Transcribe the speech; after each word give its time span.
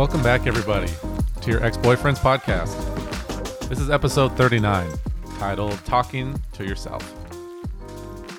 Welcome 0.00 0.22
back, 0.22 0.46
everybody, 0.46 0.90
to 1.42 1.50
your 1.50 1.62
ex 1.62 1.76
boyfriend's 1.76 2.20
podcast. 2.20 2.74
This 3.68 3.78
is 3.78 3.90
episode 3.90 4.34
39, 4.34 4.90
titled 5.38 5.78
Talking 5.84 6.40
to 6.54 6.64
Yourself. 6.64 7.02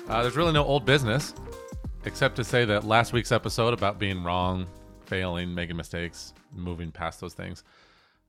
Uh, 0.08 0.22
there's 0.22 0.34
really 0.34 0.52
no 0.52 0.64
old 0.64 0.84
business, 0.84 1.34
except 2.04 2.34
to 2.34 2.42
say 2.42 2.64
that 2.64 2.82
last 2.82 3.12
week's 3.12 3.30
episode 3.30 3.74
about 3.74 4.00
being 4.00 4.24
wrong, 4.24 4.66
failing, 5.06 5.54
making 5.54 5.76
mistakes, 5.76 6.34
moving 6.52 6.90
past 6.90 7.20
those 7.20 7.32
things, 7.32 7.62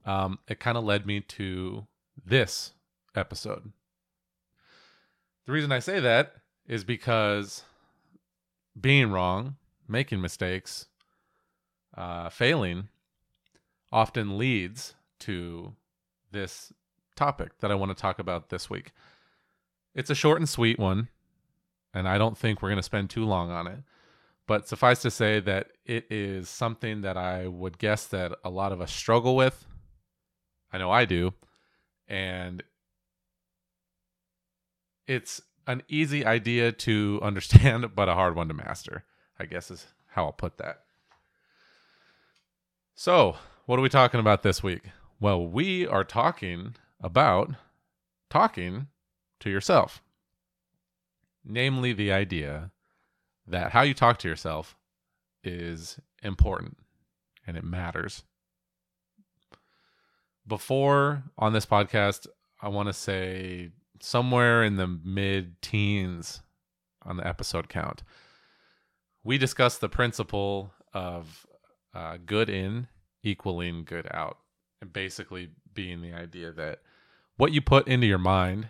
um, 0.05 0.38
it 0.47 0.59
kind 0.59 0.77
of 0.77 0.84
led 0.84 1.08
me 1.08 1.20
to 1.20 1.88
this 2.23 2.73
episode. 3.16 3.72
The 5.47 5.53
reason 5.53 5.72
I 5.72 5.80
say 5.80 6.00
that 6.00 6.36
is 6.67 6.84
because 6.84 7.63
being 8.80 9.09
wrong, 9.09 9.55
making 9.88 10.22
mistakes, 10.22 10.86
uh, 11.97 12.30
failing 12.30 12.89
often 13.93 14.38
leads 14.38 14.95
to 15.20 15.73
this 16.31 16.73
topic 17.15 17.59
that 17.59 17.71
I 17.71 17.75
want 17.75 17.95
to 17.95 18.02
talk 18.02 18.19
about 18.19 18.49
this 18.49 18.69
week. 18.69 18.91
It's 19.93 20.09
a 20.09 20.16
short 20.16 20.39
and 20.39 20.50
sweet 20.50 20.80
one, 20.80 21.09
and 21.94 22.08
I 22.08 22.17
don't 22.17 22.38
think 22.38 22.61
we're 22.61 22.69
going 22.69 22.77
to 22.77 22.83
spend 22.83 23.11
too 23.11 23.23
long 23.23 23.52
on 23.52 23.67
it. 23.67 23.80
But 24.47 24.67
suffice 24.67 25.02
to 25.03 25.11
say 25.11 25.39
that 25.41 25.67
it 25.85 26.05
is 26.09 26.50
something 26.50 27.02
that 27.02 27.16
I 27.16 27.47
would 27.47 27.77
guess 27.77 28.08
that 28.08 28.33
a 28.44 28.50
lot 28.50 28.72
of 28.72 28.81
us 28.81 28.91
struggle 28.91 29.35
with. 29.35 29.66
I 30.73 30.80
know 30.80 30.91
I 30.91 31.05
do. 31.05 31.33
And 32.07 32.63
it's 35.07 35.41
an 35.67 35.83
easy 35.88 36.25
idea 36.25 36.72
to 36.72 37.19
understand, 37.23 37.95
but 37.95 38.09
a 38.09 38.16
hard 38.16 38.35
one 38.35 38.47
to 38.50 38.53
master, 38.53 39.05
I 39.39 39.45
guess 39.45 39.72
is 39.72 39.85
how 40.07 40.25
I'll 40.25 40.33
put 40.33 40.57
that. 40.57 40.81
So, 42.95 43.38
what 43.66 43.80
are 43.80 43.81
we 43.81 43.89
talking 43.89 44.19
about 44.19 44.44
this 44.44 44.61
week? 44.61 44.83
Well, 45.19 45.45
we 45.45 45.88
are 45.88 46.03
talking 46.03 46.75
about 47.00 47.52
talking 48.30 48.88
to 49.39 49.50
yourself. 49.50 50.02
Namely, 51.45 51.94
the 51.94 52.11
idea 52.11 52.72
that 53.47 53.72
how 53.72 53.81
you 53.81 53.94
talk 53.94 54.17
to 54.19 54.28
yourself 54.28 54.75
is 55.44 56.00
important 56.22 56.78
and 57.45 57.58
it 57.58 57.64
matters. 57.64 58.23
Before 60.45 61.23
on 61.38 61.53
this 61.53 61.66
podcast, 61.66 62.28
I 62.61 62.69
want 62.69 62.88
to 62.88 62.94
say 62.94 63.69
somewhere 64.02 64.64
in 64.64 64.75
the 64.75 64.88
mid 64.88 65.61
teens 65.61 66.41
on 67.03 67.17
the 67.17 67.28
episode 67.28 67.69
count, 67.69 68.03
we 69.23 69.38
discussed 69.38 69.80
the 69.80 69.89
principle 69.89 70.73
of 70.94 71.45
uh, 71.94 72.17
good 72.25 72.50
in 72.50 72.88
equaling 73.23 73.83
good 73.85 74.07
out. 74.11 74.38
And 74.81 74.91
basically 74.91 75.49
being 75.73 76.02
the 76.02 76.13
idea 76.13 76.52
that 76.52 76.79
what 77.38 77.52
you 77.52 77.61
put 77.61 77.88
into 77.88 78.05
your 78.05 78.17
mind 78.17 78.69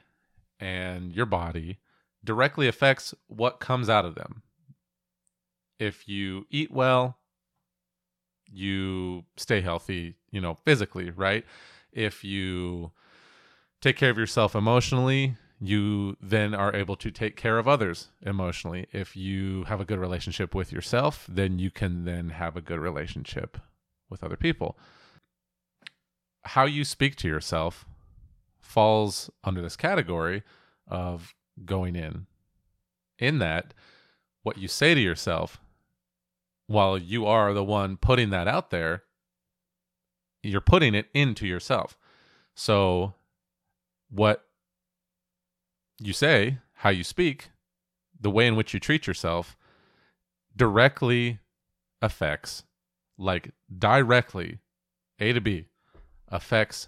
and 0.60 1.12
your 1.12 1.26
body 1.26 1.80
directly 2.24 2.68
affects 2.68 3.14
what 3.28 3.60
comes 3.60 3.90
out 3.90 4.06
of 4.06 4.16
them. 4.16 4.44
If 5.80 6.08
you 6.08 6.46
eat 6.50 6.72
well, 6.72 7.18
you 8.50 9.26
stay 9.36 9.62
healthy, 9.62 10.16
you 10.32 10.40
know, 10.40 10.58
physically, 10.64 11.10
right? 11.10 11.44
If 11.92 12.24
you 12.24 12.92
take 13.82 13.98
care 13.98 14.12
of 14.12 14.18
yourself 14.18 14.56
emotionally, 14.56 15.36
you 15.60 16.16
then 16.22 16.54
are 16.54 16.76
able 16.76 16.96
to 16.98 17.12
take 17.12 17.36
care 17.36 17.58
of 17.58 17.68
others 17.68 18.10
emotionally. 18.22 18.88
If 18.92 19.16
you 19.16 19.64
have 19.66 19.82
a 19.82 19.86
good 19.86 20.00
relationship 20.00 20.54
with 20.54 20.72
yourself, 20.72 21.26
then 21.28 21.60
you 21.60 21.72
can 21.72 22.06
then 22.06 22.30
have 22.30 22.56
a 22.56 22.62
good 22.62 22.80
relationship 22.80 23.58
with 24.14 24.24
other 24.24 24.38
people. 24.38 24.78
How 26.44 26.64
you 26.64 26.86
speak 26.86 27.18
to 27.18 27.28
yourself 27.28 27.86
falls 28.62 29.30
under 29.44 29.62
this 29.62 29.76
category 29.76 30.44
of 30.88 31.34
going 31.66 31.98
in. 31.98 32.28
In 33.20 33.40
that, 33.40 33.74
what 34.44 34.58
you 34.58 34.68
say 34.68 34.94
to 34.94 35.02
yourself, 35.02 35.60
while 36.68 36.98
you 36.98 37.26
are 37.26 37.54
the 37.54 37.64
one 37.64 37.98
putting 37.98 38.30
that 38.30 38.48
out 38.48 38.70
there, 38.70 39.04
you're 40.42 40.62
putting 40.62 40.94
it 40.96 41.08
into 41.14 41.48
yourself. 41.48 41.98
So, 42.56 43.14
what 44.10 44.46
you 46.00 46.14
say, 46.14 46.60
how 46.76 46.90
you 46.90 47.04
speak, 47.04 47.50
the 48.20 48.30
way 48.30 48.48
in 48.48 48.56
which 48.56 48.74
you 48.74 48.80
treat 48.80 49.08
yourself 49.08 49.58
directly 50.56 51.40
affects 52.02 52.64
like 53.18 53.52
directly 53.76 54.60
A 55.20 55.34
to 55.34 55.42
B 55.42 55.66
affects 56.28 56.88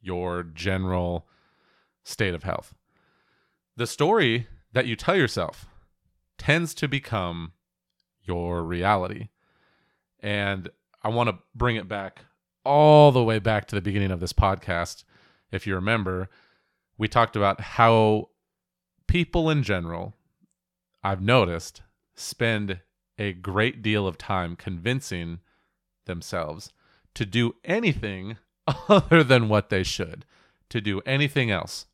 your 0.00 0.42
general 0.42 1.26
state 2.02 2.34
of 2.34 2.42
health. 2.42 2.74
The 3.76 3.86
story 3.86 4.46
that 4.72 4.86
you 4.86 4.96
tell 4.96 5.16
yourself 5.16 5.66
tends 6.38 6.74
to 6.74 6.88
become 6.88 7.52
your 8.22 8.62
reality. 8.62 9.28
And 10.20 10.68
I 11.02 11.08
want 11.08 11.28
to 11.28 11.38
bring 11.54 11.76
it 11.76 11.88
back 11.88 12.24
all 12.64 13.12
the 13.12 13.22
way 13.22 13.38
back 13.38 13.66
to 13.66 13.74
the 13.74 13.82
beginning 13.82 14.10
of 14.10 14.20
this 14.20 14.32
podcast. 14.32 15.04
If 15.52 15.66
you 15.66 15.74
remember, 15.74 16.28
we 16.96 17.08
talked 17.08 17.36
about 17.36 17.60
how 17.60 18.30
people 19.06 19.50
in 19.50 19.62
general, 19.62 20.14
I've 21.02 21.20
noticed, 21.20 21.82
spend 22.14 22.80
a 23.18 23.32
great 23.32 23.82
deal 23.82 24.06
of 24.06 24.18
time 24.18 24.56
convincing 24.56 25.40
themselves 26.06 26.72
to 27.14 27.24
do 27.24 27.54
anything 27.64 28.36
other 28.88 29.22
than 29.22 29.48
what 29.48 29.70
they 29.70 29.82
should, 29.82 30.24
to 30.70 30.80
do 30.80 31.00
anything 31.06 31.50
else. 31.50 31.86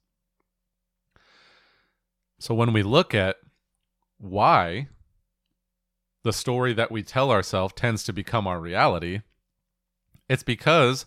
So 2.38 2.54
when 2.54 2.72
we 2.72 2.82
look 2.82 3.14
at 3.14 3.36
why 4.18 4.88
the 6.22 6.32
story 6.32 6.72
that 6.74 6.90
we 6.90 7.02
tell 7.02 7.30
ourselves 7.30 7.74
tends 7.74 8.02
to 8.04 8.12
become 8.12 8.46
our 8.46 8.60
reality, 8.60 9.20
it's 10.28 10.42
because 10.42 11.06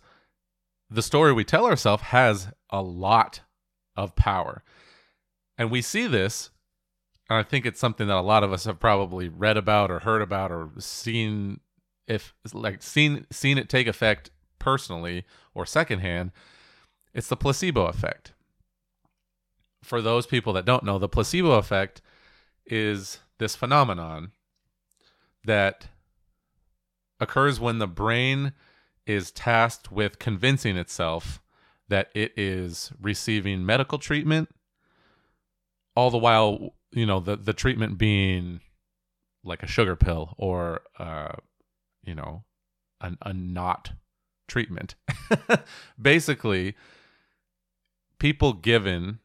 the 0.89 1.01
story 1.01 1.33
we 1.33 1.43
tell 1.43 1.65
ourselves 1.65 2.03
has 2.03 2.49
a 2.69 2.81
lot 2.81 3.41
of 3.95 4.15
power. 4.15 4.63
And 5.57 5.71
we 5.71 5.81
see 5.81 6.07
this 6.07 6.51
I 7.29 7.43
think 7.43 7.65
it's 7.65 7.79
something 7.79 8.07
that 8.07 8.17
a 8.17 8.21
lot 8.21 8.43
of 8.43 8.51
us 8.51 8.65
have 8.65 8.79
probably 8.79 9.29
read 9.29 9.57
about 9.57 9.89
or 9.89 9.99
heard 9.99 10.21
about 10.21 10.51
or 10.51 10.69
seen 10.79 11.59
if 12.07 12.33
like 12.53 12.83
seen 12.83 13.25
seen 13.31 13.57
it 13.57 13.69
take 13.69 13.87
effect 13.87 14.29
personally 14.59 15.25
or 15.53 15.65
secondhand. 15.65 16.31
It's 17.13 17.27
the 17.27 17.37
placebo 17.37 17.85
effect. 17.85 18.33
For 19.83 20.01
those 20.01 20.25
people 20.25 20.53
that 20.53 20.65
don't 20.65 20.83
know, 20.83 20.97
the 20.97 21.09
placebo 21.09 21.53
effect 21.53 22.01
is 22.65 23.19
this 23.37 23.55
phenomenon 23.55 24.31
that 25.45 25.87
occurs 27.19 27.59
when 27.59 27.79
the 27.79 27.87
brain 27.87 28.53
is 29.05 29.31
tasked 29.31 29.91
with 29.91 30.19
convincing 30.19 30.77
itself 30.77 31.41
that 31.89 32.09
it 32.15 32.31
is 32.37 32.91
receiving 33.01 33.65
medical 33.65 33.97
treatment 33.97 34.49
all 35.95 36.09
the 36.09 36.17
while 36.17 36.73
you 36.93 37.05
know 37.05 37.19
the 37.19 37.35
the 37.35 37.53
treatment 37.53 37.97
being 37.97 38.61
like 39.43 39.63
a 39.63 39.67
sugar 39.67 39.95
pill 39.95 40.35
or 40.37 40.81
uh 40.99 41.33
you 42.03 42.15
know 42.15 42.43
a, 43.01 43.11
a 43.23 43.33
not 43.33 43.91
treatment. 44.47 44.95
Basically 46.01 46.75
people 48.19 48.53
given 48.53 49.19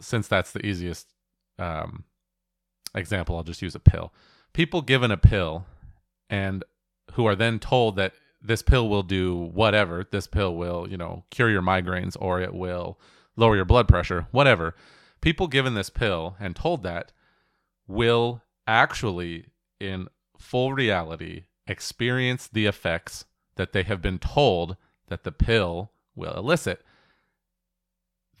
since 0.00 0.28
that's 0.28 0.52
the 0.52 0.64
easiest 0.66 1.06
um 1.58 2.04
example 2.94 3.36
i'll 3.36 3.42
just 3.42 3.62
use 3.62 3.74
a 3.74 3.80
pill. 3.80 4.12
People 4.52 4.82
given 4.82 5.10
a 5.10 5.16
pill 5.16 5.66
and 6.30 6.64
who 7.12 7.26
are 7.26 7.36
then 7.36 7.58
told 7.58 7.96
that 7.96 8.12
this 8.42 8.62
pill 8.62 8.88
will 8.88 9.02
do 9.02 9.34
whatever 9.34 10.06
this 10.10 10.26
pill 10.26 10.54
will 10.54 10.88
you 10.88 10.96
know 10.96 11.24
cure 11.30 11.50
your 11.50 11.62
migraines 11.62 12.16
or 12.20 12.40
it 12.40 12.54
will 12.54 12.98
lower 13.36 13.56
your 13.56 13.64
blood 13.64 13.88
pressure 13.88 14.26
whatever 14.30 14.74
people 15.26 15.48
given 15.48 15.74
this 15.74 15.90
pill 15.90 16.36
and 16.38 16.54
told 16.54 16.84
that 16.84 17.10
will 17.88 18.42
actually, 18.64 19.46
in 19.80 20.06
full 20.38 20.72
reality, 20.72 21.46
experience 21.66 22.46
the 22.46 22.64
effects 22.64 23.24
that 23.56 23.72
they 23.72 23.82
have 23.82 24.00
been 24.00 24.20
told 24.20 24.76
that 25.08 25.24
the 25.24 25.32
pill 25.32 25.90
will 26.14 26.32
elicit. 26.36 26.80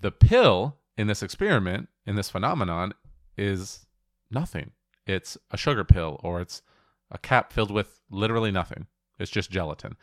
The 0.00 0.12
pill 0.12 0.76
in 0.96 1.08
this 1.08 1.24
experiment, 1.24 1.88
in 2.06 2.14
this 2.14 2.30
phenomenon, 2.30 2.94
is 3.36 3.86
nothing. 4.30 4.70
It's 5.08 5.36
a 5.50 5.56
sugar 5.56 5.82
pill 5.82 6.20
or 6.22 6.40
it's 6.40 6.62
a 7.10 7.18
cap 7.18 7.52
filled 7.52 7.72
with 7.72 8.00
literally 8.12 8.52
nothing. 8.52 8.86
It's 9.18 9.32
just 9.32 9.50
gelatin. 9.50 9.96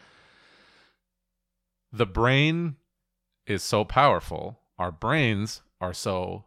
The 1.94 2.06
brain 2.06 2.76
is 3.48 3.64
so 3.64 3.86
powerful, 3.86 4.60
our 4.78 4.92
brains 4.92 5.62
are 5.80 5.94
so 5.94 6.44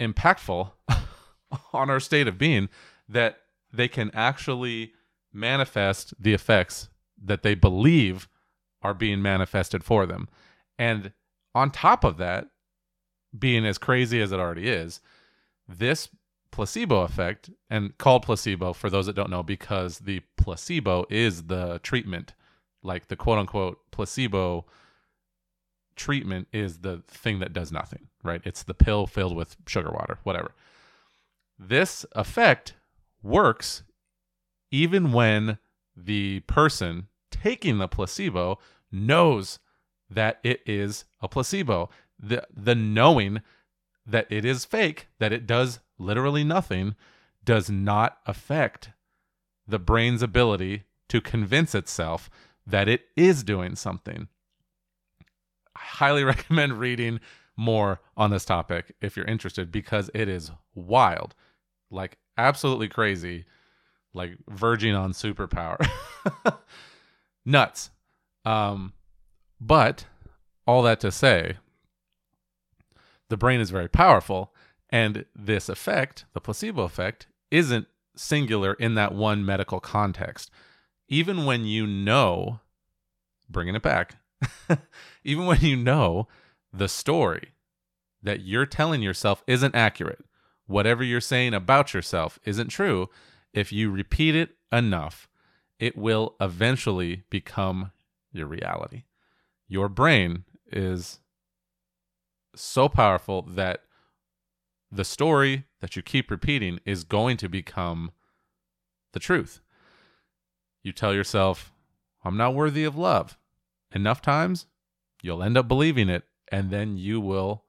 impactful 0.00 0.70
on 1.72 1.90
our 1.90 2.00
state 2.00 2.28
of 2.28 2.38
being 2.38 2.68
that 3.08 3.38
they 3.72 3.88
can 3.88 4.10
actually 4.14 4.92
manifest 5.32 6.14
the 6.18 6.34
effects 6.34 6.88
that 7.22 7.42
they 7.42 7.54
believe 7.54 8.28
are 8.82 8.94
being 8.94 9.22
manifested 9.22 9.82
for 9.84 10.06
them. 10.06 10.28
And 10.78 11.12
on 11.54 11.70
top 11.70 12.04
of 12.04 12.18
that, 12.18 12.48
being 13.36 13.66
as 13.66 13.78
crazy 13.78 14.20
as 14.20 14.32
it 14.32 14.40
already 14.40 14.68
is, 14.68 15.00
this 15.68 16.08
placebo 16.50 17.02
effect, 17.02 17.50
and 17.68 17.96
called 17.98 18.22
placebo 18.22 18.72
for 18.72 18.88
those 18.88 19.06
that 19.06 19.16
don't 19.16 19.30
know, 19.30 19.42
because 19.42 19.98
the 20.00 20.22
placebo 20.36 21.04
is 21.10 21.44
the 21.44 21.80
treatment, 21.82 22.34
like 22.82 23.08
the 23.08 23.16
quote 23.16 23.38
unquote 23.38 23.78
placebo 23.90 24.64
treatment 25.96 26.48
is 26.52 26.78
the 26.78 27.02
thing 27.08 27.38
that 27.40 27.52
does 27.52 27.72
nothing, 27.72 28.08
right? 28.22 28.42
It's 28.44 28.62
the 28.62 28.74
pill 28.74 29.06
filled 29.06 29.34
with 29.34 29.56
sugar 29.66 29.90
water, 29.90 30.18
whatever. 30.22 30.52
This 31.58 32.04
effect 32.12 32.74
works 33.22 33.82
even 34.70 35.12
when 35.12 35.58
the 35.96 36.40
person 36.40 37.08
taking 37.30 37.78
the 37.78 37.88
placebo 37.88 38.58
knows 38.92 39.58
that 40.10 40.38
it 40.42 40.60
is 40.66 41.04
a 41.20 41.28
placebo. 41.28 41.88
The 42.18 42.46
the 42.54 42.74
knowing 42.74 43.42
that 44.06 44.26
it 44.30 44.44
is 44.44 44.64
fake, 44.64 45.08
that 45.18 45.32
it 45.32 45.46
does 45.46 45.80
literally 45.98 46.44
nothing, 46.44 46.94
does 47.44 47.70
not 47.70 48.18
affect 48.26 48.90
the 49.66 49.78
brain's 49.78 50.22
ability 50.22 50.84
to 51.08 51.20
convince 51.20 51.74
itself 51.74 52.30
that 52.66 52.88
it 52.88 53.06
is 53.16 53.42
doing 53.42 53.74
something. 53.76 54.28
I 55.76 55.84
highly 55.84 56.24
recommend 56.32 56.78
reading 56.78 57.20
more 57.56 58.00
on 58.16 58.30
this 58.30 58.44
topic 58.44 58.94
if 59.00 59.16
you're 59.16 59.26
interested 59.26 59.70
because 59.70 60.10
it 60.14 60.28
is 60.28 60.50
wild. 60.74 61.34
Like 61.90 62.18
absolutely 62.36 62.88
crazy, 62.88 63.44
like 64.12 64.32
verging 64.48 64.94
on 64.94 65.12
superpower. 65.12 65.86
Nuts. 67.44 67.90
Um 68.44 68.92
but 69.60 70.06
all 70.66 70.82
that 70.82 71.00
to 71.00 71.10
say, 71.10 71.56
the 73.28 73.36
brain 73.36 73.60
is 73.60 73.70
very 73.70 73.88
powerful, 73.88 74.52
and 74.90 75.24
this 75.34 75.68
effect, 75.68 76.26
the 76.32 76.40
placebo 76.40 76.82
effect, 76.82 77.26
isn't 77.50 77.86
singular 78.16 78.74
in 78.74 78.94
that 78.94 79.14
one 79.14 79.44
medical 79.44 79.80
context. 79.80 80.50
Even 81.08 81.44
when 81.44 81.64
you 81.64 81.86
know, 81.86 82.60
bringing 83.48 83.74
it 83.74 83.82
back, 83.82 84.16
even 85.24 85.46
when 85.46 85.60
you 85.60 85.76
know 85.76 86.28
the 86.72 86.88
story 86.88 87.52
that 88.22 88.40
you're 88.40 88.66
telling 88.66 89.02
yourself 89.02 89.42
isn't 89.46 89.74
accurate, 89.74 90.24
whatever 90.66 91.02
you're 91.02 91.20
saying 91.20 91.54
about 91.54 91.94
yourself 91.94 92.38
isn't 92.44 92.68
true, 92.68 93.08
if 93.52 93.72
you 93.72 93.90
repeat 93.90 94.34
it 94.34 94.56
enough, 94.72 95.28
it 95.78 95.96
will 95.96 96.34
eventually 96.40 97.24
become 97.30 97.92
your 98.32 98.46
reality 98.46 99.04
your 99.68 99.88
brain 99.88 100.44
is 100.70 101.20
so 102.54 102.88
powerful 102.88 103.42
that 103.42 103.82
the 104.90 105.04
story 105.04 105.64
that 105.80 105.96
you 105.96 106.02
keep 106.02 106.30
repeating 106.30 106.80
is 106.84 107.04
going 107.04 107.36
to 107.38 107.48
become 107.48 108.12
the 109.12 109.20
truth. 109.20 109.60
You 110.82 110.92
tell 110.92 111.12
yourself, 111.12 111.72
I'm 112.24 112.36
not 112.36 112.54
worthy 112.54 112.84
of 112.84 112.96
love. 112.96 113.36
Enough 113.92 114.20
times, 114.20 114.66
you'll 115.22 115.42
end 115.42 115.56
up 115.56 115.68
believing 115.68 116.08
it, 116.08 116.24
and 116.48 116.70
then 116.70 116.96
you 116.96 117.20
will 117.20 117.64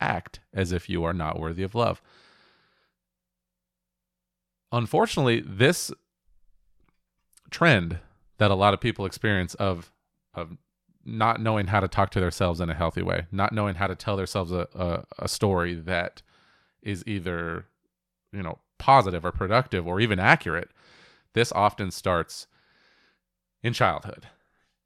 act 0.00 0.40
as 0.52 0.72
if 0.72 0.88
you 0.88 1.04
are 1.04 1.12
not 1.12 1.38
worthy 1.38 1.62
of 1.62 1.74
love. 1.74 2.02
Unfortunately, 4.72 5.40
this 5.40 5.90
trend 7.50 7.98
that 8.38 8.50
a 8.50 8.54
lot 8.54 8.74
of 8.74 8.80
people 8.80 9.04
experience 9.04 9.54
of 9.54 9.92
of 10.34 10.56
not 11.04 11.40
knowing 11.40 11.66
how 11.66 11.80
to 11.80 11.88
talk 11.88 12.10
to 12.10 12.20
themselves 12.20 12.60
in 12.60 12.70
a 12.70 12.74
healthy 12.74 13.02
way, 13.02 13.26
not 13.32 13.52
knowing 13.52 13.74
how 13.74 13.86
to 13.86 13.96
tell 13.96 14.16
themselves 14.16 14.52
a, 14.52 14.68
a, 14.74 15.04
a 15.18 15.28
story 15.28 15.74
that 15.74 16.22
is 16.82 17.02
either, 17.06 17.64
you 18.32 18.42
know, 18.42 18.58
positive 18.78 19.24
or 19.24 19.32
productive 19.32 19.86
or 19.86 19.98
even 19.98 20.18
accurate. 20.18 20.70
This 21.32 21.52
often 21.52 21.90
starts 21.90 22.46
in 23.62 23.72
childhood. 23.72 24.26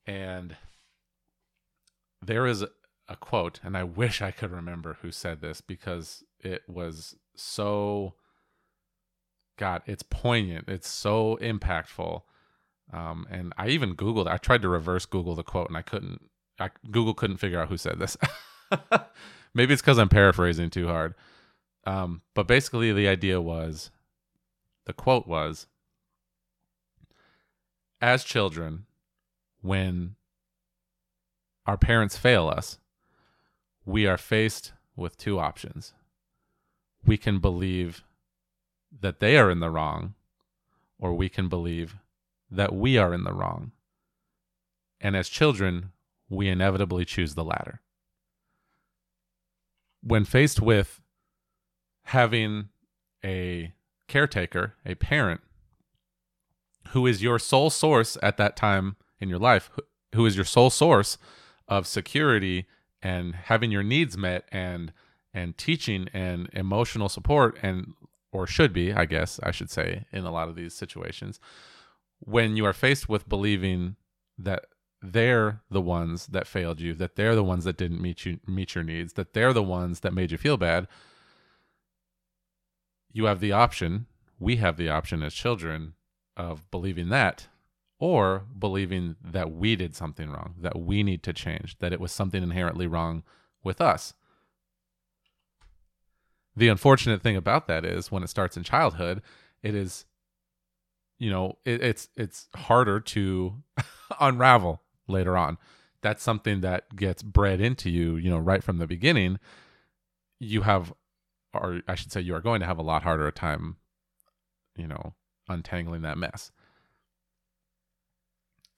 And 0.07 0.57
there 2.27 2.47
is 2.47 2.65
a 3.09 3.17
quote, 3.17 3.61
and 3.63 3.77
I 3.77 3.85
wish 3.85 4.23
I 4.23 4.31
could 4.31 4.51
remember 4.51 4.99
who 5.03 5.11
said 5.11 5.41
this 5.41 5.61
because 5.61 6.25
it 6.41 6.63
was 6.69 7.17
so, 7.37 8.15
God, 9.59 9.83
it's 9.87 10.03
poignant. 10.03 10.69
It's 10.69 10.89
so 10.89 11.39
impactful. 11.41 12.23
Um, 12.93 13.27
and 13.31 13.53
I 13.57 13.69
even 13.69 13.95
Googled. 13.95 14.27
I 14.27 14.37
tried 14.37 14.63
to 14.63 14.69
reverse 14.69 15.07
Google 15.07 15.35
the 15.35 15.43
quote, 15.43 15.69
and 15.69 15.77
I 15.77 15.83
couldn't. 15.83 16.23
I, 16.59 16.71
Google 16.91 17.15
couldn't 17.15 17.39
figure 17.39 17.61
out 17.61 17.69
who 17.69 17.77
said 17.77 17.99
this. 17.99 18.17
Maybe 19.55 19.73
it's 19.73 19.83
because 19.83 19.99
I'm 19.99 20.09
paraphrasing 20.09 20.71
too 20.71 20.87
hard. 20.87 21.15
Um, 21.87 22.23
but 22.35 22.47
basically, 22.47 22.93
the 22.93 23.09
idea 23.09 23.41
was, 23.41 23.91
the 24.87 24.93
quote 24.93 25.27
was, 25.27 25.67
as 28.01 28.25
children, 28.25 28.87
when 29.63 30.17
our 31.67 31.77
parents 31.77 32.17
fail 32.17 32.49
us, 32.49 32.79
we 33.85 34.07
are 34.07 34.19
faced 34.19 34.73
with 34.97 35.17
two 35.17 35.39
options. 35.39 35.93
We 37.07 37.17
can 37.17 37.39
believe 37.39 38.03
that 39.01 39.21
they 39.21 39.37
are 39.37 39.51
in 39.51 39.61
the 39.61 39.71
wrong, 39.71 40.15
or 40.99 41.15
we 41.15 41.29
can 41.29 41.49
believe 41.49 41.97
that 42.51 42.75
we 42.75 42.97
are 42.97 43.13
in 43.13 43.25
the 43.25 43.33
wrong. 43.33 43.73
And 45.01 45.17
as 45.17 45.29
children, 45.29 45.91
we 46.29 46.49
inevitably 46.49 47.05
choose 47.05 47.35
the 47.35 47.45
latter. 47.45 47.81
When 50.03 50.25
faced 50.25 50.61
with 50.61 51.01
having 52.05 52.69
a 53.25 53.73
caretaker, 54.09 54.75
a 54.85 54.95
parent, 54.95 55.41
who 56.89 57.07
is 57.07 57.23
your 57.23 57.39
sole 57.39 57.71
source 57.71 58.17
at 58.23 58.37
that 58.37 58.57
time 58.57 58.97
in 59.19 59.29
your 59.29 59.39
life, 59.39 59.71
who 60.15 60.27
is 60.27 60.37
your 60.37 60.45
sole 60.45 60.71
source 60.71 61.19
of 61.69 61.87
security 61.87 62.67
and 63.03 63.35
having 63.35 63.71
your 63.71 63.83
needs 63.83 64.17
met 64.17 64.45
and 64.51 64.93
and 65.33 65.59
teaching 65.59 66.09
and 66.13 66.49
emotional 66.53 67.09
support 67.09 67.59
and 67.63 67.95
or 68.33 68.47
should 68.47 68.73
be, 68.73 68.93
I 68.93 69.05
guess 69.05 69.39
I 69.43 69.51
should 69.53 69.71
say 69.71 70.07
in 70.13 70.25
a 70.25 70.33
lot 70.33 70.49
of 70.49 70.57
these 70.57 70.75
situations 70.75 71.39
when 72.21 72.57
you 72.57 72.65
are 72.65 72.73
faced 72.73 73.09
with 73.09 73.29
believing 73.29 73.97
that 74.39 74.67
they're 75.03 75.61
the 75.71 75.81
ones 75.81 76.29
that 76.29 76.47
failed 76.47 76.81
you, 76.81 76.95
that 76.95 77.17
they're 77.17 77.35
the 77.35 77.45
ones 77.45 77.65
that 77.65 77.77
didn't 77.77 78.01
meet 78.01 78.25
you 78.25 78.41
meet 78.47 78.75
your 78.75 78.85
needs, 78.85 79.13
that 79.15 79.35
they're 79.35 79.53
the 79.53 79.63
ones 79.63 80.01
that 80.01 80.15
made 80.15 80.31
you 80.31 80.39
feel 80.39 80.57
bad, 80.57 80.89
you 83.13 83.27
have 83.27 83.41
the 83.41 83.53
option, 83.53 84.07
we 84.39 84.57
have 84.57 84.77
the 84.77 84.89
option 84.89 85.23
as 85.23 85.35
children 85.35 85.95
of 86.37 86.69
believing 86.71 87.11
that 87.11 87.49
or 88.05 88.45
believing 88.59 89.17
that 89.25 89.51
we 89.51 89.75
did 89.75 89.97
something 89.97 90.29
wrong, 90.29 90.55
that 90.61 90.79
we 90.79 91.03
need 91.03 91.23
to 91.23 91.33
change, 91.33 91.79
that 91.79 91.91
it 91.91 91.99
was 91.99 92.13
something 92.13 92.43
inherently 92.43 92.87
wrong 92.87 93.23
with 93.63 93.81
us. 93.81 94.13
The 96.55 96.69
unfortunate 96.69 97.23
thing 97.23 97.35
about 97.35 97.67
that 97.69 97.83
is 97.83 98.13
when 98.13 98.23
it 98.23 98.29
starts 98.29 98.59
in 98.59 98.63
childhood, 98.63 99.23
it 99.63 99.75
is 99.75 100.05
you 101.19 101.31
know 101.31 101.57
it, 101.65 101.83
it's 101.83 102.11
it's 102.15 102.49
harder 102.55 103.01
to 103.01 103.63
unravel 104.21 104.83
later 105.09 105.35
on. 105.35 105.57
That's 106.03 106.23
something 106.23 106.61
that 106.61 106.95
gets 106.95 107.23
bred 107.23 107.59
into 107.59 107.89
you 107.89 108.17
you 108.17 108.29
know 108.29 108.37
right 108.39 108.63
from 108.63 108.77
the 108.77 108.87
beginning. 108.87 109.39
You 110.39 110.61
have 110.61 110.93
or 111.55 111.81
i 111.89 111.95
should 111.95 112.13
say 112.13 112.21
you 112.21 112.35
are 112.35 112.41
going 112.41 112.61
to 112.61 112.67
have 112.67 112.79
a 112.79 112.83
lot 112.83 113.05
harder 113.05 113.31
time 113.31 113.77
you 114.77 114.89
know 114.89 115.15
untangling 115.49 116.03
that 116.03 116.19
mess 116.19 116.51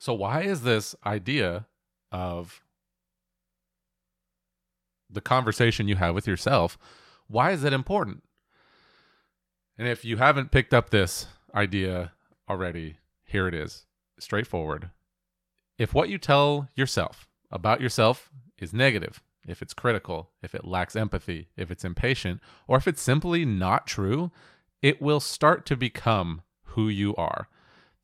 so 0.06 0.14
why 0.14 0.42
is 0.42 0.62
this 0.62 0.94
idea 1.04 1.66
of 2.12 2.62
the 5.10 5.20
conversation 5.20 5.88
you 5.88 5.96
have 5.96 6.14
with 6.14 6.26
yourself 6.26 6.78
why 7.28 7.50
is 7.50 7.64
it 7.64 7.72
important 7.72 8.22
and 9.78 9.86
if 9.86 10.04
you 10.04 10.16
haven't 10.16 10.50
picked 10.50 10.72
up 10.72 10.90
this 10.90 11.26
idea 11.54 12.12
already, 12.48 12.98
here 13.25 13.46
it 13.46 13.54
is. 13.54 13.84
Straightforward. 14.18 14.90
If 15.78 15.92
what 15.92 16.08
you 16.08 16.18
tell 16.18 16.68
yourself 16.75 17.28
about 17.50 17.80
yourself 17.80 18.30
is 18.58 18.72
negative, 18.72 19.22
if 19.46 19.60
it's 19.60 19.75
critical, 19.75 20.30
if 20.42 20.54
it 20.54 20.64
lacks 20.64 20.96
empathy, 20.96 21.48
if 21.56 21.70
it's 21.70 21.84
impatient, 21.84 22.40
or 22.66 22.78
if 22.78 22.88
it's 22.88 23.02
simply 23.02 23.44
not 23.44 23.86
true, 23.86 24.30
it 24.80 25.02
will 25.02 25.20
start 25.20 25.66
to 25.66 25.76
become 25.76 26.42
who 26.70 26.88
you 26.88 27.14
are. 27.16 27.48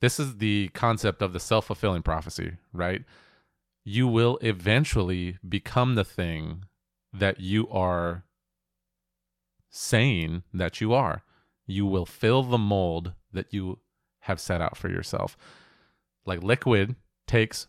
This 0.02 0.18
is 0.18 0.38
the 0.38 0.68
concept 0.74 1.22
of 1.22 1.32
the 1.32 1.38
self 1.38 1.66
fulfilling 1.66 2.02
prophecy, 2.02 2.54
right? 2.72 3.04
You 3.84 4.08
will 4.08 4.36
eventually 4.42 5.38
become 5.48 5.94
the 5.94 6.04
thing 6.04 6.64
that 7.12 7.38
you 7.38 7.68
are 7.70 8.24
saying 9.70 10.42
that 10.52 10.80
you 10.80 10.92
are. 10.92 11.22
You 11.66 11.86
will 11.86 12.04
fill 12.04 12.42
the 12.42 12.58
mold 12.58 13.12
that 13.32 13.54
you 13.54 13.78
have 14.22 14.40
set 14.40 14.60
out 14.60 14.76
for 14.76 14.88
yourself. 14.88 15.36
Like 16.26 16.42
liquid 16.42 16.96
takes 17.28 17.68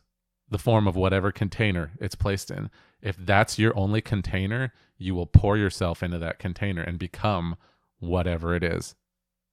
the 0.49 0.57
form 0.57 0.87
of 0.87 0.95
whatever 0.95 1.31
container 1.31 1.91
it's 1.99 2.15
placed 2.15 2.49
in. 2.49 2.71
If 2.99 3.15
that's 3.15 3.59
your 3.59 3.77
only 3.77 4.01
container, 4.01 4.73
you 4.97 5.13
will 5.13 5.27
pour 5.27 5.55
yourself 5.55 6.01
into 6.01 6.17
that 6.17 6.39
container 6.39 6.81
and 6.81 6.97
become 6.97 7.57
whatever 7.99 8.55
it 8.55 8.63
is, 8.63 8.95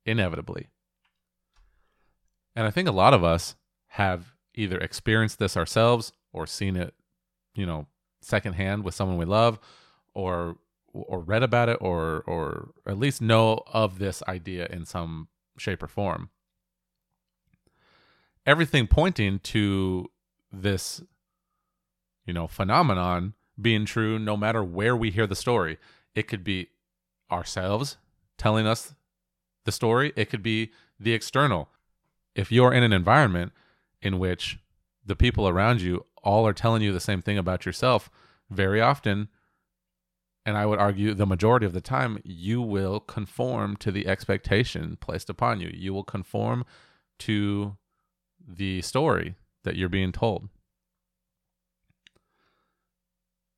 inevitably. 0.07 0.69
And 2.55 2.67
I 2.67 2.71
think 2.71 2.89
a 2.89 2.93
lot 2.93 3.15
of 3.15 3.25
us 3.25 3.55
have 3.89 4.35
either 4.55 4.79
experienced 4.79 5.39
this 5.39 5.57
ourselves 5.57 6.13
or 6.33 6.47
seen 6.47 6.77
it, 6.77 6.95
you 7.55 7.67
know, 7.67 7.87
secondhand 8.21 8.85
with 8.85 8.95
someone 8.95 9.17
we 9.17 9.25
love 9.25 9.59
or 10.15 10.57
or 10.93 11.21
read 11.21 11.43
about 11.43 11.69
it 11.69 11.79
or 11.81 12.23
or 12.27 12.71
at 12.87 12.99
least 12.99 13.23
know 13.23 13.63
of 13.73 13.99
this 13.99 14.23
idea 14.27 14.67
in 14.67 14.85
some 14.85 15.29
shape 15.57 15.83
or 15.83 15.89
form. 15.89 16.31
Everything 18.45 18.87
pointing 18.87 19.39
to 19.41 20.11
this 20.53 21.03
you 22.27 22.35
know 22.35 22.47
phenomenon 22.47 23.35
being 23.61 23.85
true 23.85 24.19
no 24.19 24.37
matter 24.37 24.65
where 24.65 24.97
we 24.97 25.11
hear 25.11 25.27
the 25.27 25.37
story. 25.37 25.79
It 26.15 26.25
could 26.25 26.43
be 26.43 26.69
ourselves 27.31 27.97
telling 28.37 28.67
us 28.67 28.95
the 29.65 29.73
story, 29.73 30.13
it 30.17 30.31
could 30.31 30.43
be 30.43 30.73
the 30.99 31.13
external. 31.13 31.69
If 32.35 32.53
you're 32.53 32.73
in 32.73 32.83
an 32.83 32.93
environment 32.93 33.53
in 34.01 34.19
which 34.19 34.59
the 35.05 35.17
people 35.17 35.49
around 35.49 35.81
you 35.81 36.07
all 36.23 36.47
are 36.47 36.53
telling 36.53 36.83
you 36.83 36.93
the 36.93 37.01
same 37.01 37.23
thing 37.23 37.39
about 37.39 37.67
yourself, 37.67 38.11
very 38.51 38.81
often, 38.81 39.29
and 40.47 40.57
I 40.57 40.67
would 40.67 40.79
argue 40.79 41.15
the 41.15 41.27
majority 41.27 41.67
of 41.67 41.73
the 41.73 41.81
time, 41.81 42.21
you 42.25 42.63
will 42.63 43.01
conform 43.01 43.77
to 43.77 43.93
the 43.93 44.07
expectation 44.07 44.97
placed 45.01 45.31
upon 45.31 45.61
you. 45.61 45.71
You 45.73 45.93
will 45.93 46.05
conform 46.05 46.65
to 47.21 47.77
the 48.47 48.83
story 48.83 49.35
that 49.65 49.77
you're 49.77 49.89
being 49.89 50.13
told 50.13 50.49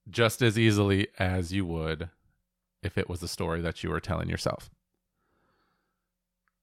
just 0.09 0.43
as 0.43 0.59
easily 0.59 1.09
as 1.19 1.53
you 1.53 1.65
would 1.67 2.11
if 2.83 2.99
it 2.99 3.09
was 3.09 3.21
the 3.21 3.29
story 3.29 3.61
that 3.61 3.83
you 3.83 3.91
were 3.91 4.01
telling 4.01 4.29
yourself. 4.29 4.71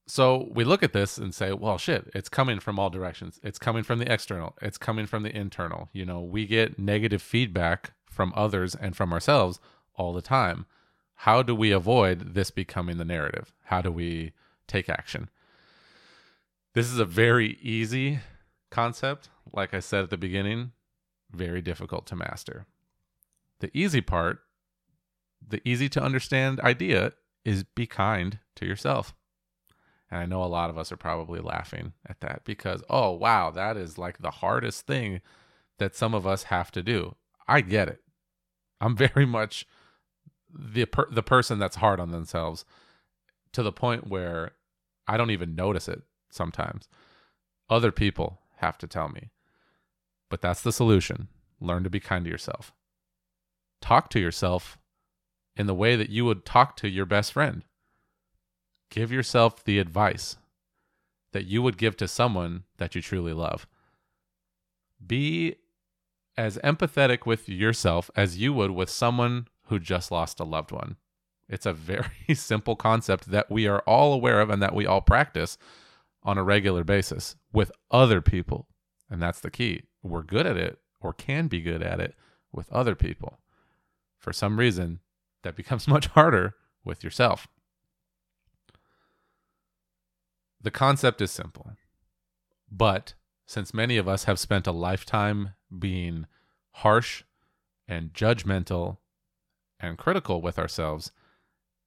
So 0.09 0.49
we 0.51 0.63
look 0.63 0.81
at 0.81 0.91
this 0.91 1.19
and 1.19 1.35
say, 1.35 1.53
well, 1.53 1.77
shit, 1.77 2.09
it's 2.15 2.29
coming 2.29 2.59
from 2.59 2.79
all 2.79 2.89
directions. 2.89 3.39
It's 3.43 3.59
coming 3.59 3.83
from 3.83 3.99
the 3.99 4.11
external, 4.11 4.55
it's 4.59 4.79
coming 4.79 5.05
from 5.05 5.21
the 5.21 5.35
internal. 5.35 5.87
You 5.93 6.03
know, 6.03 6.19
we 6.19 6.47
get 6.47 6.79
negative 6.79 7.21
feedback 7.21 7.91
from 8.09 8.33
others 8.35 8.73
and 8.73 8.95
from 8.95 9.13
ourselves 9.13 9.59
all 9.93 10.11
the 10.13 10.23
time. 10.23 10.65
How 11.13 11.43
do 11.43 11.53
we 11.53 11.71
avoid 11.71 12.33
this 12.33 12.49
becoming 12.49 12.97
the 12.97 13.05
narrative? 13.05 13.53
How 13.65 13.83
do 13.83 13.91
we 13.91 14.31
take 14.65 14.89
action? 14.89 15.29
This 16.73 16.87
is 16.87 16.97
a 16.97 17.05
very 17.05 17.59
easy 17.61 18.19
concept. 18.71 19.29
Like 19.53 19.75
I 19.75 19.79
said 19.79 20.05
at 20.05 20.09
the 20.09 20.17
beginning, 20.17 20.71
very 21.31 21.61
difficult 21.61 22.07
to 22.07 22.15
master. 22.15 22.65
The 23.59 23.69
easy 23.75 24.01
part, 24.01 24.39
the 25.47 25.61
easy 25.63 25.87
to 25.89 26.01
understand 26.01 26.59
idea 26.61 27.13
is 27.45 27.63
be 27.63 27.85
kind 27.85 28.39
to 28.55 28.65
yourself. 28.65 29.13
And 30.11 30.19
I 30.19 30.25
know 30.25 30.43
a 30.43 30.45
lot 30.45 30.69
of 30.69 30.77
us 30.77 30.91
are 30.91 30.97
probably 30.97 31.39
laughing 31.39 31.93
at 32.07 32.19
that 32.21 32.41
because, 32.43 32.83
oh, 32.89 33.11
wow, 33.11 33.51
that 33.51 33.77
is 33.77 33.97
like 33.97 34.19
the 34.19 34.31
hardest 34.31 34.87
thing 34.87 35.21
that 35.77 35.95
some 35.95 36.13
of 36.13 36.25
us 36.25 36.43
have 36.43 36.71
to 36.71 36.83
do. 36.83 37.15
I 37.47 37.61
get 37.61 37.87
it. 37.87 38.01
I'm 38.81 38.95
very 38.95 39.25
much 39.27 39.65
the 40.51 40.85
per- 40.85 41.09
the 41.11 41.23
person 41.23 41.59
that's 41.59 41.75
hard 41.75 41.99
on 41.99 42.11
themselves 42.11 42.65
to 43.53 43.61
the 43.61 43.71
point 43.71 44.07
where 44.07 44.51
I 45.07 45.17
don't 45.17 45.31
even 45.31 45.55
notice 45.55 45.87
it 45.87 46.01
sometimes. 46.31 46.87
Other 47.69 47.91
people 47.91 48.39
have 48.57 48.77
to 48.79 48.87
tell 48.87 49.09
me. 49.09 49.29
But 50.29 50.41
that's 50.41 50.61
the 50.61 50.71
solution. 50.71 51.27
Learn 51.61 51.83
to 51.83 51.89
be 51.89 51.99
kind 51.99 52.25
to 52.25 52.31
yourself 52.31 52.73
talk 53.81 54.09
to 54.09 54.19
yourself 54.19 54.77
in 55.55 55.67
the 55.67 55.73
way 55.73 55.95
that 55.95 56.09
you 56.09 56.25
would 56.25 56.45
talk 56.45 56.75
to 56.77 56.87
your 56.87 57.05
best 57.05 57.33
friend. 57.33 57.63
Give 58.89 59.11
yourself 59.11 59.63
the 59.63 59.79
advice 59.79 60.37
that 61.31 61.45
you 61.45 61.61
would 61.61 61.77
give 61.77 61.95
to 61.97 62.07
someone 62.07 62.63
that 62.77 62.95
you 62.95 63.01
truly 63.01 63.33
love. 63.33 63.67
Be 65.05 65.55
as 66.35 66.57
empathetic 66.59 67.25
with 67.25 67.47
yourself 67.47 68.09
as 68.15 68.37
you 68.37 68.53
would 68.53 68.71
with 68.71 68.89
someone 68.89 69.47
who 69.65 69.79
just 69.79 70.11
lost 70.11 70.39
a 70.39 70.43
loved 70.43 70.71
one. 70.71 70.95
It's 71.47 71.65
a 71.65 71.73
very 71.73 72.09
simple 72.33 72.75
concept 72.75 73.29
that 73.31 73.51
we 73.51 73.67
are 73.67 73.81
all 73.81 74.13
aware 74.13 74.41
of 74.41 74.49
and 74.49 74.61
that 74.61 74.75
we 74.75 74.85
all 74.85 75.01
practice 75.01 75.57
on 76.23 76.37
a 76.37 76.43
regular 76.43 76.83
basis 76.83 77.35
with 77.53 77.71
other 77.91 78.21
people. 78.21 78.67
And 79.09 79.21
that's 79.21 79.39
the 79.39 79.51
key. 79.51 79.83
We're 80.03 80.23
good 80.23 80.45
at 80.45 80.57
it 80.57 80.79
or 81.01 81.13
can 81.13 81.47
be 81.47 81.61
good 81.61 81.81
at 81.81 81.99
it 81.99 82.15
with 82.51 82.71
other 82.71 82.95
people 82.95 83.39
for 84.19 84.33
some 84.33 84.59
reason, 84.59 84.99
that 85.43 85.55
becomes 85.55 85.87
much 85.95 86.07
harder 86.07 86.55
with 86.83 87.03
yourself. 87.03 87.47
The 90.61 90.71
concept 90.71 91.21
is 91.21 91.31
simple, 91.31 91.71
but 92.69 93.13
since 93.45 93.73
many 93.73 93.97
of 93.97 94.07
us 94.07 94.25
have 94.25 94.39
spent 94.39 94.67
a 94.67 94.71
lifetime 94.71 95.53
being 95.77 96.27
harsh 96.71 97.23
and 97.87 98.13
judgmental 98.13 98.97
and 99.79 99.97
critical 99.97 100.41
with 100.41 100.59
ourselves, 100.59 101.11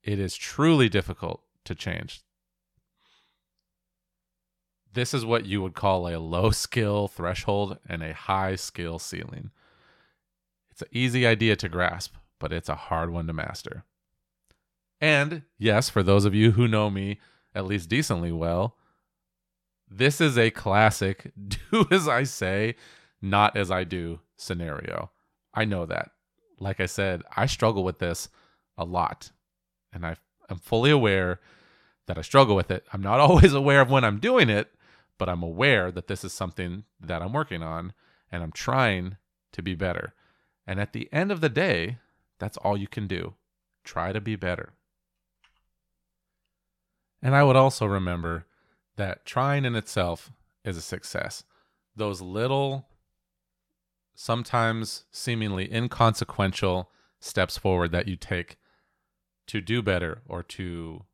it 0.03 0.19
is 0.19 0.35
truly 0.35 0.89
difficult 0.89 1.43
to 1.65 1.75
change. 1.75 2.23
This 4.93 5.15
is 5.15 5.25
what 5.25 5.47
you 5.47 5.63
would 5.63 5.75
call 5.75 6.09
a 6.09 6.19
low 6.19 6.51
skill 6.51 7.09
threshold 7.09 7.79
and 7.89 8.03
a 8.03 8.13
high 8.13 8.57
skill 8.57 8.99
ceiling. 8.99 9.51
It's 10.71 10.83
an 10.83 10.89
easy 10.91 11.27
idea 11.27 11.57
to 11.57 11.69
grasp, 11.69 12.15
but 12.39 12.53
it's 12.53 12.69
a 12.69 12.75
hard 12.75 13.11
one 13.11 13.27
to 13.27 13.33
master. 13.33 13.85
And 15.01 15.43
yes, 15.59 15.89
for 15.89 16.03
those 16.03 16.25
of 16.25 16.35
you 16.35 16.53
who 16.53 16.67
know 16.69 16.91
me 16.91 17.19
at 17.55 17.67
least 17.67 17.89
decently 17.89 18.33
well, 18.33 18.77
this 19.89 20.21
is 20.21 20.39
a 20.39 20.51
classic 20.51 21.33
do 21.49 21.87
as 21.91 22.09
I 22.09 22.25
say, 22.25 22.77
not 23.21 23.57
as 23.57 23.71
I 23.71 23.85
do 23.85 24.21
scenario. 24.37 25.11
I 25.55 25.65
know 25.65 25.87
that. 25.87 26.11
Like 26.59 26.81
I 26.81 26.87
said, 26.87 27.23
I 27.37 27.47
struggle 27.47 27.85
with 27.85 27.99
this 27.99 28.29
a 28.79 28.85
lot. 28.85 29.31
And 29.93 30.07
I 30.07 30.17
am 30.51 30.59
fully 30.59 30.91
aware 30.91 31.41
that 32.07 32.19
I 32.19 32.23
struggle 32.23 32.57
with 32.57 32.71
it. 32.71 32.87
I'm 32.93 33.03
not 33.03 33.21
always 33.27 33.53
aware 33.53 33.81
of 33.81 33.91
when 33.91 34.05
I'm 34.05 34.19
doing 34.19 34.49
it, 34.49 34.73
but 35.19 35.29
I'm 35.29 35.43
aware 35.43 35.91
that 35.93 36.09
this 36.09 36.25
is 36.25 36.33
something 36.33 36.85
that 37.01 37.23
I'm 37.23 37.33
working 37.33 37.63
on 37.63 37.93
and 38.31 38.43
I'm 38.43 38.53
trying 38.53 39.17
to 39.53 39.63
be 39.63 39.75
better. 39.75 40.15
And 40.67 40.81
at 40.81 40.93
the 40.93 41.09
end 41.13 41.31
of 41.31 41.41
the 41.41 41.49
day, 41.49 41.99
that's 42.39 42.57
all 42.57 42.77
you 42.77 42.89
can 42.89 43.07
do. 43.07 43.35
Try 43.85 44.13
to 44.13 44.21
be 44.21 44.37
better. 44.37 44.73
And 47.23 47.37
I 47.37 47.45
would 47.45 47.57
also 47.57 47.87
remember 47.87 48.47
that 48.97 49.25
trying 49.25 49.65
in 49.65 49.77
itself 49.77 50.33
is 50.65 50.77
a 50.77 50.83
success. 50.83 51.45
Those 51.95 52.21
little, 52.21 52.89
sometimes 54.15 55.05
seemingly 55.13 55.73
inconsequential 55.73 56.91
steps 57.21 57.57
forward 57.57 57.93
that 57.93 58.09
you 58.09 58.17
take 58.17 58.57
to 59.47 59.61
do 59.61 59.83
better 59.83 60.23
or 60.27 60.43
to, 60.43 61.05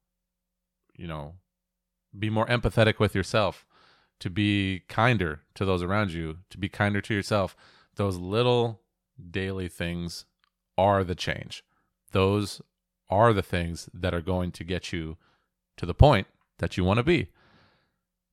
you 0.96 1.06
know, 1.06 1.34
be 2.18 2.30
more 2.30 2.46
empathetic 2.46 2.98
with 2.98 3.14
yourself, 3.14 3.66
to 4.18 4.30
be 4.30 4.82
kinder 4.88 5.42
to 5.54 5.64
those 5.64 5.82
around 5.82 6.12
you, 6.12 6.38
to 6.50 6.58
be 6.58 6.68
kinder 6.68 7.00
to 7.02 7.14
yourself. 7.14 7.54
Those 7.96 8.16
little 8.16 8.80
daily 9.30 9.68
things 9.68 10.24
are 10.76 11.04
the 11.04 11.14
change. 11.14 11.62
Those 12.12 12.62
are 13.10 13.32
the 13.32 13.42
things 13.42 13.88
that 13.92 14.14
are 14.14 14.22
going 14.22 14.52
to 14.52 14.64
get 14.64 14.92
you 14.92 15.18
to 15.78 15.86
the 15.86 15.94
point 15.94 16.26
that 16.58 16.76
you 16.76 16.84
want 16.84 16.98
to 16.98 17.02
be. 17.02 17.28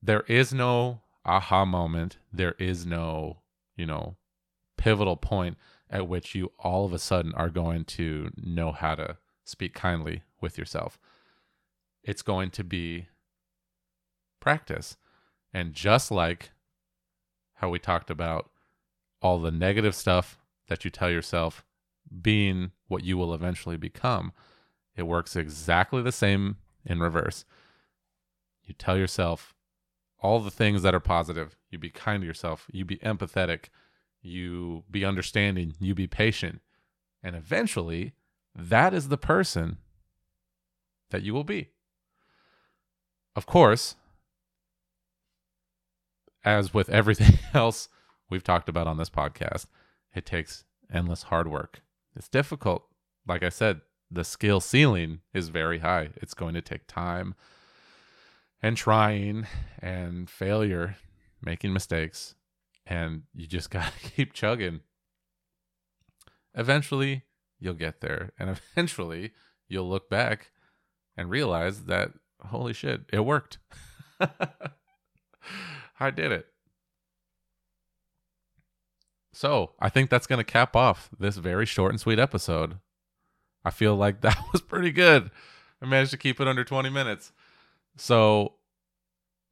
There 0.02 0.22
is 0.22 0.52
no 0.52 1.00
aha 1.24 1.64
moment. 1.64 2.18
There 2.32 2.54
is 2.58 2.86
no, 2.86 3.38
you 3.76 3.86
know, 3.86 4.16
pivotal 4.76 5.16
point 5.16 5.56
at 5.88 6.08
which 6.08 6.34
you 6.34 6.52
all 6.58 6.84
of 6.84 6.92
a 6.92 6.98
sudden 6.98 7.32
are 7.34 7.48
going 7.48 7.84
to 7.84 8.30
know 8.36 8.72
how 8.72 8.94
to 8.94 9.16
speak 9.44 9.74
kindly 9.74 10.22
with 10.40 10.58
yourself. 10.58 10.98
It's 12.02 12.22
going 12.22 12.50
to 12.50 12.64
be 12.64 13.08
practice. 14.40 14.96
And 15.52 15.72
just 15.72 16.10
like 16.10 16.50
how 17.54 17.70
we 17.70 17.78
talked 17.78 18.10
about 18.10 18.50
all 19.22 19.38
the 19.38 19.50
negative 19.50 19.94
stuff 19.94 20.38
that 20.68 20.84
you 20.84 20.90
tell 20.90 21.10
yourself 21.10 21.64
being 22.22 22.72
what 22.88 23.04
you 23.04 23.16
will 23.16 23.34
eventually 23.34 23.76
become. 23.76 24.32
It 24.94 25.04
works 25.04 25.36
exactly 25.36 26.02
the 26.02 26.12
same 26.12 26.56
in 26.86 27.00
reverse. 27.00 27.44
You 28.64 28.74
tell 28.74 28.96
yourself 28.96 29.54
all 30.20 30.40
the 30.40 30.50
things 30.50 30.82
that 30.82 30.94
are 30.94 31.00
positive. 31.00 31.56
You 31.70 31.78
be 31.78 31.90
kind 31.90 32.22
to 32.22 32.26
yourself. 32.26 32.66
You 32.72 32.84
be 32.84 32.96
empathetic. 32.98 33.66
You 34.22 34.84
be 34.90 35.04
understanding. 35.04 35.74
You 35.78 35.94
be 35.94 36.06
patient. 36.06 36.60
And 37.22 37.36
eventually, 37.36 38.14
that 38.54 38.94
is 38.94 39.08
the 39.08 39.18
person 39.18 39.78
that 41.10 41.22
you 41.22 41.34
will 41.34 41.44
be. 41.44 41.68
Of 43.34 43.46
course, 43.46 43.96
as 46.44 46.72
with 46.72 46.88
everything 46.88 47.38
else, 47.54 47.88
we've 48.30 48.44
talked 48.44 48.68
about 48.68 48.86
on 48.86 48.96
this 48.96 49.10
podcast, 49.10 49.66
it 50.14 50.24
takes 50.24 50.64
endless 50.92 51.24
hard 51.24 51.48
work. 51.48 51.82
It's 52.14 52.28
difficult. 52.28 52.86
Like 53.26 53.42
I 53.42 53.50
said, 53.50 53.80
the 54.10 54.24
skill 54.24 54.60
ceiling 54.60 55.20
is 55.34 55.48
very 55.48 55.78
high. 55.80 56.10
It's 56.16 56.34
going 56.34 56.54
to 56.54 56.62
take 56.62 56.86
time 56.86 57.34
and 58.62 58.76
trying 58.76 59.46
and 59.80 60.28
failure, 60.30 60.96
making 61.42 61.72
mistakes, 61.72 62.34
and 62.86 63.22
you 63.34 63.46
just 63.46 63.70
got 63.76 63.92
to 63.92 64.10
keep 64.10 64.32
chugging. 64.32 64.80
Eventually, 66.54 67.24
you'll 67.58 67.74
get 67.74 68.00
there, 68.00 68.32
and 68.38 68.50
eventually, 68.76 69.32
you'll 69.68 69.88
look 69.88 70.08
back 70.08 70.50
and 71.16 71.30
realize 71.30 71.84
that 71.84 72.12
holy 72.46 72.72
shit, 72.72 73.02
it 73.12 73.24
worked. 73.24 73.58
I 76.00 76.10
did 76.10 76.32
it. 76.32 76.46
So, 79.32 79.72
I 79.78 79.90
think 79.90 80.08
that's 80.08 80.26
going 80.26 80.38
to 80.38 80.44
cap 80.44 80.74
off 80.74 81.10
this 81.18 81.36
very 81.36 81.66
short 81.66 81.92
and 81.92 82.00
sweet 82.00 82.18
episode. 82.18 82.78
I 83.66 83.70
feel 83.70 83.96
like 83.96 84.20
that 84.22 84.38
was 84.52 84.62
pretty 84.62 84.92
good. 84.92 85.30
I 85.82 85.86
managed 85.86 86.12
to 86.12 86.16
keep 86.16 86.40
it 86.40 86.48
under 86.48 86.64
20 86.64 86.88
minutes. 86.88 87.32
So, 87.96 88.54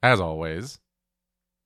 as 0.02 0.20
always, 0.20 0.78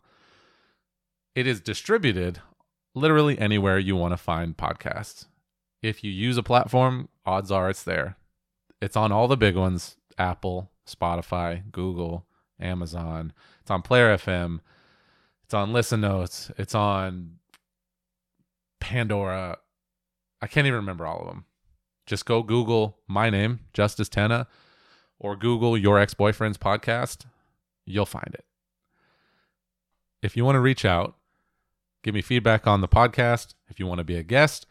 It 1.34 1.46
is 1.46 1.60
distributed 1.60 2.40
literally 2.94 3.38
anywhere 3.38 3.78
you 3.78 3.96
want 3.96 4.12
to 4.12 4.18
find 4.18 4.54
podcasts. 4.56 5.26
If 5.82 6.04
you 6.04 6.12
use 6.12 6.36
a 6.36 6.42
platform, 6.42 7.08
odds 7.26 7.50
are 7.50 7.70
it's 7.70 7.82
there. 7.82 8.16
It's 8.80 8.96
on 8.96 9.12
all 9.12 9.28
the 9.28 9.36
big 9.36 9.56
ones 9.56 9.96
Apple, 10.18 10.70
Spotify, 10.86 11.70
Google, 11.72 12.26
Amazon. 12.60 13.32
It's 13.60 13.70
on 13.70 13.82
Player 13.82 14.16
FM. 14.16 14.60
It's 15.52 15.54
on 15.54 15.74
Listen 15.74 16.00
Notes. 16.00 16.50
It's 16.56 16.74
on 16.74 17.32
Pandora. 18.80 19.58
I 20.40 20.46
can't 20.46 20.66
even 20.66 20.78
remember 20.78 21.06
all 21.06 21.20
of 21.20 21.26
them. 21.26 21.44
Just 22.06 22.24
go 22.24 22.42
Google 22.42 23.00
my 23.06 23.28
name, 23.28 23.60
Justice 23.74 24.08
Tenna, 24.08 24.46
or 25.18 25.36
Google 25.36 25.76
your 25.76 25.98
ex 25.98 26.14
boyfriend's 26.14 26.56
podcast. 26.56 27.26
You'll 27.84 28.06
find 28.06 28.30
it. 28.32 28.46
If 30.22 30.38
you 30.38 30.44
want 30.46 30.56
to 30.56 30.60
reach 30.60 30.86
out, 30.86 31.16
give 32.02 32.14
me 32.14 32.22
feedback 32.22 32.66
on 32.66 32.80
the 32.80 32.88
podcast. 32.88 33.52
If 33.68 33.78
you 33.78 33.86
want 33.86 33.98
to 33.98 34.04
be 34.04 34.16
a 34.16 34.22
guest, 34.22 34.64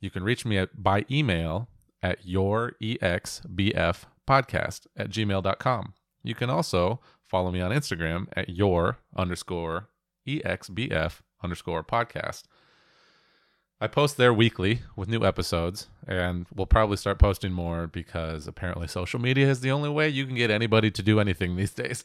you 0.00 0.08
can 0.08 0.24
reach 0.24 0.46
me 0.46 0.56
at, 0.56 0.82
by 0.82 1.04
email 1.10 1.68
at 2.02 2.24
your 2.24 2.72
exbf 2.80 4.04
podcast 4.26 4.86
at 4.96 5.10
gmail.com. 5.10 5.92
You 6.22 6.34
can 6.34 6.48
also 6.48 7.00
follow 7.22 7.50
me 7.50 7.60
on 7.60 7.70
Instagram 7.70 8.28
at 8.34 8.48
your 8.48 8.96
underscore 9.14 9.90
exbf 10.26 11.20
underscore 11.42 11.84
podcast. 11.84 12.44
I 13.82 13.88
post 13.88 14.16
there 14.16 14.32
weekly 14.32 14.82
with 14.94 15.08
new 15.08 15.24
episodes, 15.24 15.88
and 16.06 16.46
we'll 16.54 16.66
probably 16.66 16.96
start 16.96 17.18
posting 17.18 17.52
more 17.52 17.88
because 17.88 18.46
apparently 18.46 18.86
social 18.86 19.18
media 19.18 19.50
is 19.50 19.60
the 19.60 19.72
only 19.72 19.88
way 19.88 20.08
you 20.08 20.24
can 20.24 20.36
get 20.36 20.52
anybody 20.52 20.92
to 20.92 21.02
do 21.02 21.18
anything 21.18 21.56
these 21.56 21.72
days. 21.72 22.04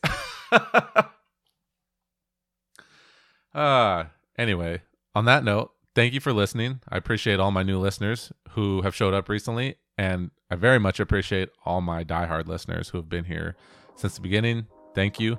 uh, 3.54 4.06
anyway, 4.40 4.82
on 5.14 5.26
that 5.26 5.44
note, 5.44 5.70
thank 5.94 6.16
you 6.16 6.20
for 6.20 6.34
listening. 6.34 6.80
I 6.90 6.98
appreciate 6.98 7.40
all 7.40 7.52
my 7.52 7.62
new 7.62 7.78
listeners 7.78 8.32
who 8.52 8.82
have 8.82 8.96
showed 8.96 9.14
up 9.14 9.30
recently, 9.30 9.76
and 10.00 10.32
I 10.50 10.56
very 10.56 10.80
much 10.80 11.00
appreciate 11.00 11.50
all 11.64 11.82
my 11.82 12.04
diehard 12.04 12.48
listeners 12.48 12.90
who 12.90 12.98
have 12.98 13.08
been 13.08 13.26
here 13.26 13.56
since 13.96 14.16
the 14.16 14.22
beginning. 14.22 14.66
Thank 14.96 15.20
you. 15.20 15.38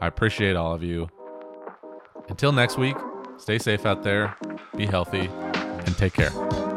I 0.00 0.06
appreciate 0.06 0.56
all 0.56 0.72
of 0.72 0.82
you. 0.82 1.10
Until 2.28 2.52
next 2.52 2.78
week, 2.78 2.96
stay 3.38 3.58
safe 3.58 3.86
out 3.86 4.02
there, 4.02 4.36
be 4.76 4.86
healthy, 4.86 5.28
and 5.28 5.96
take 5.96 6.12
care. 6.12 6.67